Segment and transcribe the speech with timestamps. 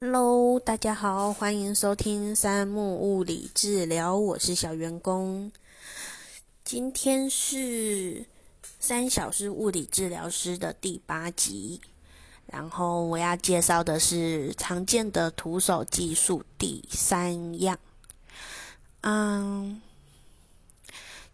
[0.00, 5.50] Hello，大家好，欢迎收听三木物理治疗，我是小员工。
[6.62, 8.24] 今天是
[8.78, 11.80] 三小时物理治疗师的第八集，
[12.46, 17.76] 然后我要介绍的是常见的徒手技术第三样。
[19.00, 19.82] 嗯，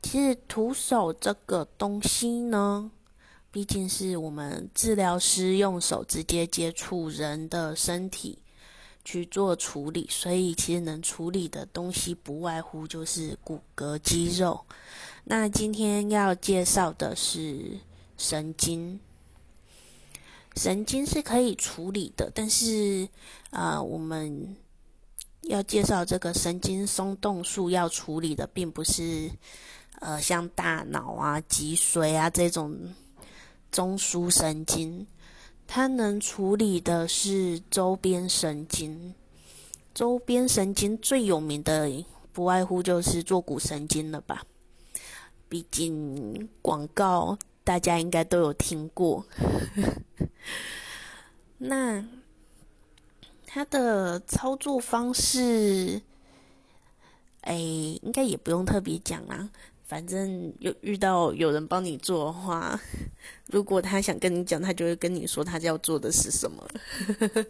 [0.02, 2.90] 其实徒手这个东西呢，
[3.50, 8.38] 毕竟是我们治疗师用手直接接触人的身体。
[9.04, 14.64] 去做处理，所以其实能处理的东西不外乎就是骨骼、肌肉。
[15.24, 17.78] 那今天要介绍的是
[18.16, 18.98] 神经，
[20.56, 23.08] 神经是可以处理的，但是
[23.50, 24.56] 啊，我们
[25.42, 29.30] 要介绍这个神经松动术要处理的，并不是
[30.00, 32.78] 呃像大脑啊、脊髓啊这种
[33.70, 35.06] 中枢神经。
[35.66, 39.14] 它能处理的是周边神经，
[39.92, 41.90] 周边神经最有名的
[42.32, 44.44] 不外乎就是坐骨神经了吧？
[45.48, 49.24] 毕竟广告大家应该都有听过。
[51.58, 52.04] 那
[53.46, 56.02] 它的操作方式，
[57.42, 59.50] 哎，应该也不用特别讲啦。
[59.86, 62.80] 反正有遇到有人帮你做的话，
[63.52, 66.66] 如果他想跟你讲，他就会跟你说他要做的是什么。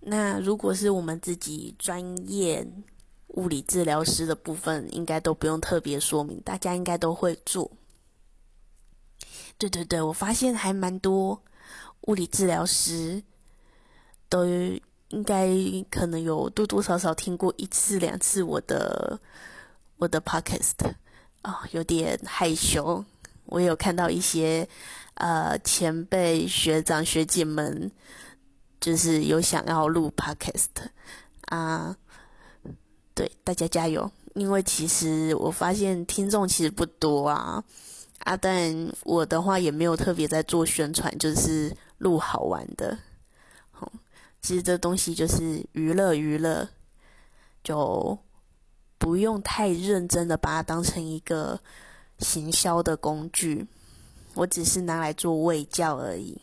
[0.00, 2.66] 那如果是我们自己专业
[3.28, 7.70] 物理治疗师的部分，应该都不用特别说明，大家应该都会做。
[9.56, 11.40] 对对对，我发现还蛮多
[12.02, 13.22] 物理治疗师
[14.28, 15.48] 都应该
[15.88, 19.20] 可能有多多少少听过一次两次我的。
[19.98, 20.94] 我的 podcast
[21.42, 23.04] 啊，有点害羞。
[23.46, 24.66] 我有看到一些
[25.14, 27.90] 呃前辈学长学姐们，
[28.80, 30.68] 就是有想要录 podcast
[31.46, 31.96] 啊，
[33.12, 34.08] 对大家加油！
[34.34, 37.64] 因为其实我发现听众其实不多啊
[38.20, 42.96] 啊，但我的话也没有特别在做宣传，就是录好玩的。
[43.72, 43.90] 好，
[44.40, 46.68] 其实这东西就是娱乐娱乐，
[47.64, 48.16] 就。
[48.98, 51.58] 不用太认真的把它当成一个
[52.18, 53.66] 行销的工具，
[54.34, 56.40] 我只是拿来做卫教而已。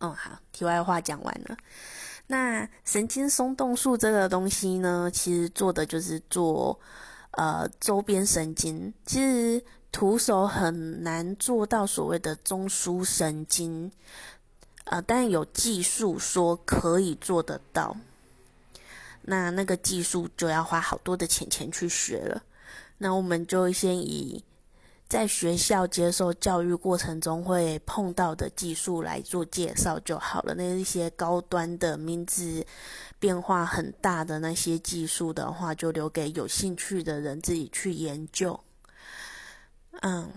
[0.00, 1.56] 哦，好，题外话讲完了。
[2.26, 6.78] 那神经松动术这个东西呢，其实做的就是做
[7.32, 8.92] 呃周边神经。
[9.04, 9.62] 其实
[9.92, 13.90] 徒手很难做到所谓的中枢神经，
[14.84, 17.96] 呃，但有技术说可以做得到。
[19.22, 22.42] 那那个技术就要花好多的钱钱去学了。
[22.98, 24.44] 那我们就先以
[25.08, 30.54] 在学校接受教育过程中会碰到的技术来做介绍就好了。
[30.54, 32.64] 那一些高端的名字
[33.18, 38.60] 变化很大的那些技术的话，就留给有兴趣的人自己去研究。
[40.02, 40.30] 嗯，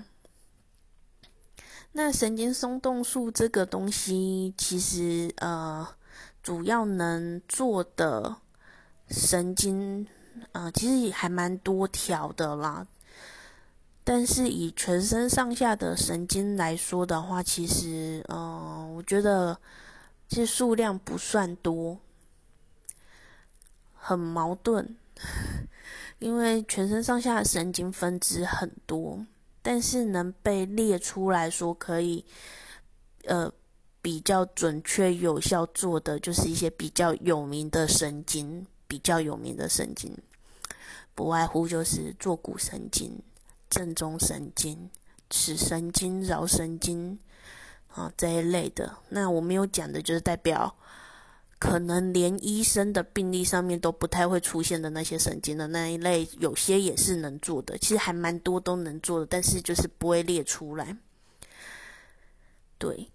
[1.92, 5.88] 那神经松动术这个东西，其实呃，
[6.42, 8.38] 主要能做的。
[9.16, 10.08] 神经，
[10.54, 12.88] 呃，其实也还蛮多条的啦。
[14.04, 19.56] 但是以全身上下的神经来说的话，其实，嗯，我觉得
[20.28, 22.00] 其实数量不算多，
[23.94, 24.96] 很矛盾。
[26.18, 29.24] 因为全身上下的神经分支很多，
[29.62, 32.26] 但是能被列出来说可以，
[33.26, 33.52] 呃，
[34.02, 38.66] 比较准确有效做的，就是一些比较有名的神经。
[38.94, 40.16] 比较有名的神经，
[41.16, 43.20] 不外乎就是坐骨神经、
[43.68, 44.88] 正中神经、
[45.32, 47.18] 尺神经、桡神经
[47.88, 48.96] 啊这一类的。
[49.10, 50.76] 那我没有讲的，就是代表
[51.58, 57.76] 可能连医生的病历上面都不太会出现的那些神经的那一类，有些也是能做的。
[57.80, 60.96] 其实还蛮多都能做的，但是就是不会列出来。
[62.78, 63.10] 对，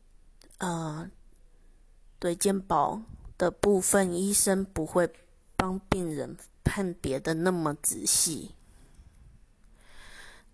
[0.59, 1.09] 呃，
[2.19, 3.01] 对健保
[3.37, 5.09] 的部分，医生不会。
[5.59, 8.55] 帮病人判别的那么仔细，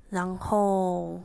[0.08, 1.20] 然后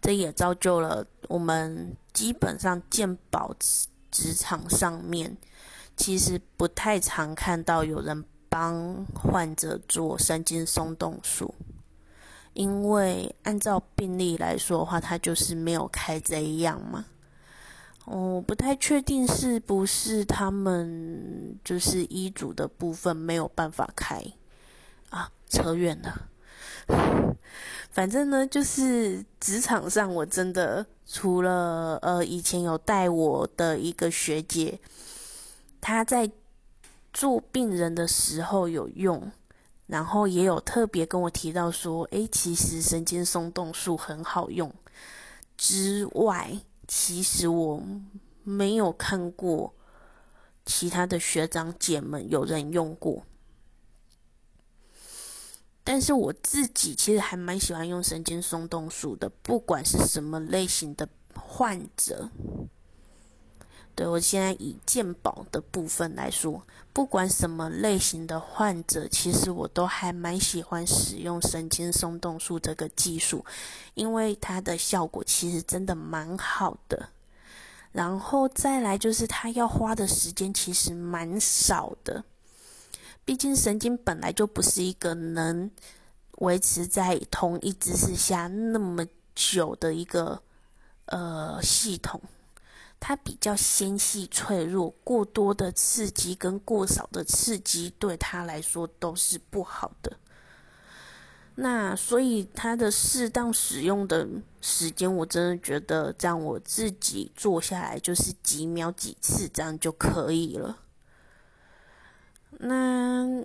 [0.00, 3.54] 这也造就了我们基本上健保
[4.10, 5.36] 职场上面，
[5.94, 11.54] 其实不太常看到有人帮患者做神经松动术，
[12.54, 17.04] 因为按照病例来说的话，他就是没有开这一样嘛。
[18.06, 24.22] 我不太确定是不是他们就是医嘱的部分没有办法开
[25.10, 26.28] 啊，扯远了。
[27.90, 34.78] 反正呢，就是职场上我真的除了呃以前有带我的一个学姐，
[35.80, 36.30] 她在
[37.12, 39.32] 做病人的时候有用，
[39.86, 44.72] 然后也有特别跟我提到说，诶，其实神经松动术很好用。
[45.56, 47.82] 之外，其实我
[48.44, 49.74] 没有看过
[50.64, 53.24] 其他的学长姐们有人用过。
[55.82, 62.28] 但是我自己其实还蛮喜欢用神经松动术的，不管是什么类型的患者。
[63.96, 66.62] 对我现在以健保的部分来说，
[66.92, 73.42] 不管什么类型的患者，其实我都还蛮喜欢使用神经松动术这个技术，
[73.94, 77.08] 因为它的效果其实真的蛮好的。
[77.92, 82.22] 然后再来就是它要花的时间其实蛮少的。
[83.24, 85.70] 毕竟神经本来就不是一个能
[86.38, 90.42] 维持在同一姿势下那么久的一个
[91.06, 92.20] 呃系统，
[92.98, 100.16] 它比较纤细脆弱，过多的刺激跟过少的刺激对它来说都是不好的。
[101.58, 104.28] 那所以它的适当使用的
[104.60, 110.80] 时间，我真的觉得这样我自己做下来就是几秒几次这样就可以了。
[112.58, 113.42] 那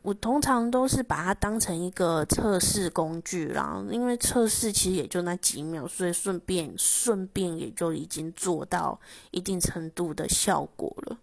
[0.00, 8.98] 我通常都是把它当成一个测试工具啦，因为测试其实也就那几秒，所以顺便顺便也就已经做到
[9.30, 11.18] 一定程度的效果了。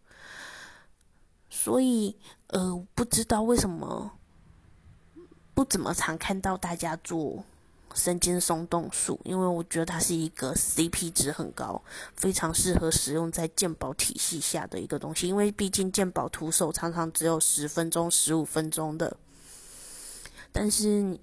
[1.49, 2.15] 所以
[2.47, 4.11] 呃，不知道为什么
[5.53, 7.43] 不怎么常看到大家做。
[7.95, 11.81] 神经松动术，因为我觉得它是一个 CP 值很高，
[12.15, 15.27] 非常适合使用在健保体系下的一个东西。
[15.27, 19.17] 因为毕竟健保徒手常常只有十分钟、十五分钟的，
[20.51, 21.17] 但是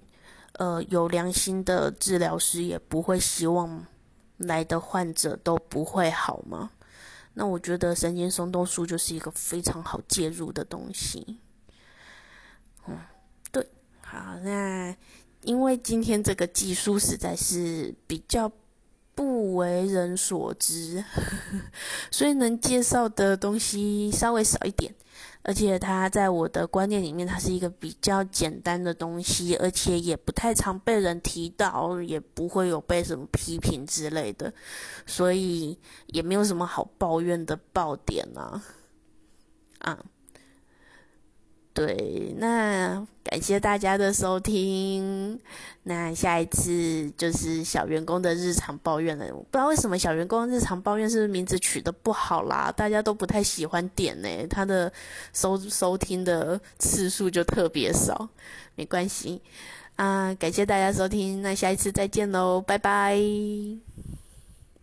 [0.53, 3.85] 呃，有良心的治疗师也不会希望
[4.37, 6.71] 来的患者都不会好吗？
[7.33, 11.39] 那我觉得神经松动术就是一个非常好介入的东西。
[12.87, 12.99] 嗯，
[13.51, 13.67] 对，
[14.01, 14.95] 好，那。
[15.47, 18.51] 因为今天这个技术实在是比较
[19.15, 21.01] 不为人所知，
[22.11, 24.93] 所以能介绍的东西稍微少一点。
[25.43, 34.53] 而且它在我的观念里面，它是一个比较简单的东西，而且也不太常被人提到，也不会有被什么批评之类的，
[35.05, 38.61] 所以也没有什么好抱怨的爆点啊，
[39.79, 39.97] 啊。
[41.77, 45.39] 对，那感谢大家的收听。
[45.83, 49.27] 那下一次就是小员工的日常抱怨了。
[49.27, 52.73] 不知道为什么小员工日常抱怨是不是名字取得不好啦？
[52.75, 54.91] 大家都不太喜欢点呢，他的
[55.33, 58.27] 收收听的次数就特别少。
[58.73, 59.39] 没关系
[59.97, 63.19] 啊，感谢大家收听，那下一次再见喽，拜拜。